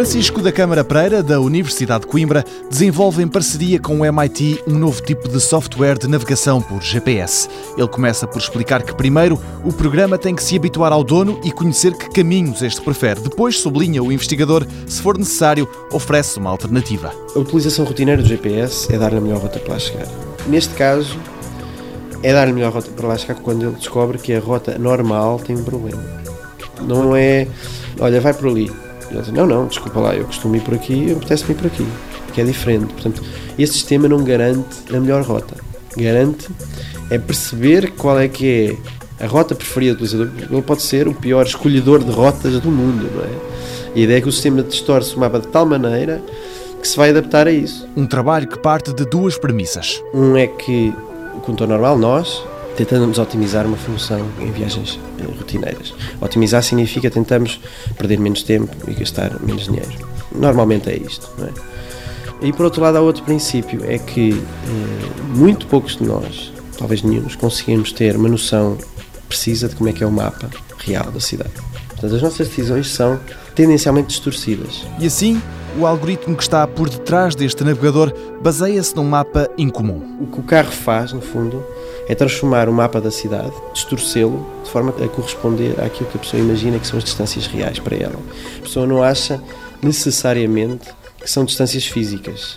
Francisco 0.00 0.40
da 0.40 0.50
Câmara 0.50 0.82
Pereira, 0.82 1.22
da 1.22 1.38
Universidade 1.38 2.00
de 2.00 2.06
Coimbra, 2.06 2.42
desenvolve 2.70 3.22
em 3.22 3.28
parceria 3.28 3.78
com 3.78 4.00
o 4.00 4.04
MIT 4.06 4.62
um 4.66 4.78
novo 4.78 5.02
tipo 5.02 5.28
de 5.28 5.38
software 5.38 5.98
de 5.98 6.08
navegação 6.08 6.62
por 6.62 6.80
GPS. 6.80 7.50
Ele 7.76 7.86
começa 7.86 8.26
por 8.26 8.38
explicar 8.38 8.82
que, 8.82 8.94
primeiro, 8.94 9.38
o 9.62 9.70
programa 9.70 10.16
tem 10.16 10.34
que 10.34 10.42
se 10.42 10.56
habituar 10.56 10.90
ao 10.90 11.04
dono 11.04 11.38
e 11.44 11.52
conhecer 11.52 11.92
que 11.92 12.08
caminhos 12.08 12.62
este 12.62 12.80
prefere. 12.80 13.20
Depois, 13.20 13.58
sublinha 13.58 14.02
o 14.02 14.10
investigador, 14.10 14.66
se 14.86 15.02
for 15.02 15.18
necessário, 15.18 15.68
oferece 15.92 16.38
uma 16.38 16.48
alternativa. 16.48 17.12
A 17.36 17.38
utilização 17.38 17.84
rotineira 17.84 18.22
do 18.22 18.28
GPS 18.28 18.90
é 18.90 18.96
dar-lhe 18.96 19.18
a 19.18 19.20
melhor 19.20 19.42
rota 19.42 19.58
para 19.58 19.74
lá 19.74 19.78
chegar. 19.78 20.08
Neste 20.46 20.72
caso, 20.76 21.18
é 22.22 22.32
dar-lhe 22.32 22.52
a 22.52 22.54
melhor 22.54 22.72
rota 22.72 22.90
para 22.90 23.06
lá 23.06 23.18
chegar 23.18 23.34
quando 23.34 23.66
ele 23.66 23.76
descobre 23.76 24.16
que 24.16 24.32
a 24.32 24.40
rota 24.40 24.78
normal 24.78 25.38
tem 25.40 25.54
um 25.56 25.62
problema. 25.62 26.02
Não 26.80 27.14
é, 27.14 27.46
olha, 28.00 28.18
vai 28.18 28.32
por 28.32 28.48
ali 28.48 28.72
ele 29.10 29.22
diz, 29.22 29.32
não, 29.32 29.46
não, 29.46 29.66
desculpa 29.66 30.00
lá, 30.00 30.14
eu 30.14 30.24
costumo 30.24 30.56
ir 30.56 30.62
por 30.62 30.74
aqui, 30.74 31.12
apetece-me 31.12 31.52
ir 31.52 31.56
por 31.56 31.66
aqui, 31.66 31.86
que 32.32 32.40
é 32.40 32.44
diferente. 32.44 32.92
Portanto, 32.92 33.22
este 33.58 33.76
sistema 33.76 34.08
não 34.08 34.22
garante 34.22 34.94
a 34.94 35.00
melhor 35.00 35.22
rota. 35.22 35.56
Garante 35.96 36.48
é 37.10 37.18
perceber 37.18 37.92
qual 37.92 38.18
é 38.18 38.28
que 38.28 38.78
é 39.18 39.24
a 39.24 39.26
rota 39.26 39.54
preferida 39.54 39.94
do 39.94 40.04
utilizador. 40.04 40.32
Ele 40.50 40.62
pode 40.62 40.82
ser 40.82 41.08
o 41.08 41.14
pior 41.14 41.44
escolhedor 41.44 42.02
de 42.02 42.10
rotas 42.10 42.58
do 42.60 42.70
mundo, 42.70 43.10
não 43.14 43.24
é? 43.24 43.50
E 43.94 44.00
a 44.00 44.04
ideia 44.04 44.18
é 44.18 44.20
que 44.20 44.28
o 44.28 44.32
sistema 44.32 44.62
distorce 44.62 45.16
o 45.16 45.18
mapa 45.18 45.40
de 45.40 45.48
tal 45.48 45.66
maneira 45.66 46.22
que 46.80 46.88
se 46.88 46.96
vai 46.96 47.10
adaptar 47.10 47.46
a 47.46 47.52
isso. 47.52 47.86
Um 47.96 48.06
trabalho 48.06 48.46
que 48.46 48.58
parte 48.58 48.94
de 48.94 49.04
duas 49.04 49.36
premissas. 49.36 50.02
Um 50.14 50.36
é 50.36 50.46
que 50.46 50.94
o 51.34 51.40
condutor 51.40 51.68
normal, 51.68 51.98
nós, 51.98 52.42
tentamos 52.76 53.18
otimizar 53.18 53.66
uma 53.66 53.76
função 53.76 54.20
em 54.38 54.50
viagens 54.50 54.98
eh, 55.18 55.24
rotineiras. 55.24 55.94
Otimizar 56.20 56.62
significa 56.62 57.10
tentamos 57.10 57.60
perder 57.96 58.18
menos 58.18 58.42
tempo 58.42 58.74
e 58.88 58.94
gastar 58.94 59.38
menos 59.40 59.64
dinheiro. 59.64 59.90
Normalmente 60.34 60.90
é 60.90 60.96
isto, 60.96 61.28
não 61.38 61.46
é? 61.46 61.52
E 62.42 62.52
por 62.52 62.64
outro 62.64 62.80
lado 62.82 62.96
há 62.96 63.00
outro 63.00 63.22
princípio, 63.22 63.84
é 63.84 63.98
que 63.98 64.32
eh, 64.32 65.36
muito 65.36 65.66
poucos 65.66 65.96
de 65.96 66.04
nós, 66.04 66.52
talvez 66.78 67.02
nenhum, 67.02 67.26
conseguimos 67.38 67.92
ter 67.92 68.16
uma 68.16 68.28
noção 68.28 68.78
precisa 69.28 69.68
de 69.68 69.76
como 69.76 69.88
é 69.88 69.92
que 69.92 70.02
é 70.02 70.06
o 70.06 70.10
mapa 70.10 70.50
real 70.78 71.10
da 71.10 71.20
cidade. 71.20 71.52
Portanto, 71.88 72.16
as 72.16 72.22
nossas 72.22 72.48
decisões 72.48 72.88
são 72.88 73.20
tendencialmente 73.54 74.08
distorcidas. 74.08 74.84
E 74.98 75.06
assim, 75.06 75.40
o 75.78 75.86
algoritmo 75.86 76.34
que 76.34 76.42
está 76.42 76.66
por 76.66 76.88
detrás 76.88 77.34
deste 77.34 77.62
navegador 77.62 78.12
baseia-se 78.42 78.96
num 78.96 79.04
mapa 79.04 79.48
incomum. 79.56 80.16
O 80.20 80.26
que 80.26 80.40
o 80.40 80.42
carro 80.42 80.72
faz, 80.72 81.12
no 81.12 81.20
fundo, 81.20 81.64
é 82.10 82.14
transformar 82.16 82.68
o 82.68 82.72
mapa 82.72 83.00
da 83.00 83.08
cidade, 83.08 83.52
distorcê-lo 83.72 84.44
de 84.64 84.70
forma 84.70 84.90
a 84.90 85.08
corresponder 85.08 85.80
àquilo 85.80 86.10
que 86.10 86.16
a 86.16 86.20
pessoa 86.20 86.42
imagina 86.42 86.76
que 86.76 86.84
são 86.84 86.98
as 86.98 87.04
distâncias 87.04 87.46
reais 87.46 87.78
para 87.78 87.94
ela. 87.94 88.16
A 88.58 88.62
pessoa 88.62 88.84
não 88.84 89.00
acha 89.00 89.40
necessariamente 89.80 90.88
que 91.20 91.30
são 91.30 91.44
distâncias 91.44 91.86
físicas. 91.86 92.56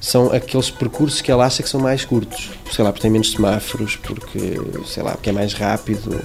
São 0.00 0.32
aqueles 0.32 0.70
percursos 0.70 1.20
que 1.20 1.32
ela 1.32 1.44
acha 1.44 1.64
que 1.64 1.68
são 1.68 1.80
mais 1.80 2.04
curtos. 2.04 2.52
Sei 2.70 2.84
lá, 2.84 2.92
porque 2.92 3.02
tem 3.02 3.10
menos 3.10 3.32
semáforos, 3.32 3.96
porque, 3.96 4.60
sei 4.86 5.02
lá, 5.02 5.12
porque 5.12 5.30
é 5.30 5.32
mais 5.32 5.52
rápido. 5.52 6.24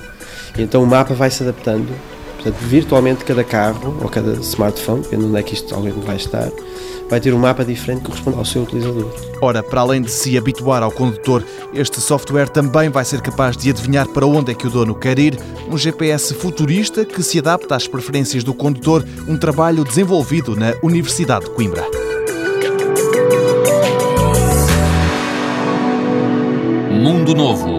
E 0.56 0.62
então 0.62 0.84
o 0.84 0.86
mapa 0.86 1.16
vai 1.16 1.32
se 1.32 1.42
adaptando 1.42 1.92
Portanto, 2.40 2.58
virtualmente 2.62 3.26
cada 3.26 3.44
carro 3.44 3.98
ou 4.02 4.08
cada 4.08 4.32
smartphone, 4.40 5.02
dependendo 5.02 5.26
de 5.26 5.32
onde 5.32 5.40
é 5.42 5.44
que 5.44 5.54
isto 5.54 5.76
alguém 5.76 5.92
vai 5.92 6.16
estar, 6.16 6.50
vai 7.10 7.20
ter 7.20 7.34
um 7.34 7.38
mapa 7.38 7.66
diferente 7.66 8.00
que 8.00 8.06
corresponde 8.06 8.38
ao 8.38 8.46
seu 8.46 8.64
utilizador. 8.64 9.12
Ora, 9.42 9.62
para 9.62 9.82
além 9.82 10.02
de 10.02 10.10
se 10.10 10.38
habituar 10.38 10.82
ao 10.82 10.92
condutor, 10.92 11.44
este 11.74 12.00
software 12.00 12.48
também 12.48 12.90
vai 12.90 13.04
ser 13.04 13.20
capaz 13.20 13.58
de 13.58 13.70
adivinhar 13.70 14.08
para 14.08 14.26
onde 14.26 14.54
é 14.54 14.56
que 14.56 14.68
o 14.68 14.70
dono 14.70 14.96
quer 14.96 15.20
ir, 15.20 15.38
um 15.70 15.78
GPS 15.78 16.34
futurista 16.34 17.04
que 17.04 17.22
se 17.22 17.40
adapta 17.40 17.76
às 17.76 17.88
preferências 17.90 18.42
do 18.42 18.54
condutor, 18.54 19.04
um 19.28 19.38
trabalho 19.38 19.84
desenvolvido 19.84 20.56
na 20.56 20.74
Universidade 20.82 21.46
de 21.46 21.52
Coimbra. 21.52 21.86
Mundo 26.90 27.36
Novo 27.36 27.79